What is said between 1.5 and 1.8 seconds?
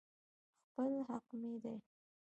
دى.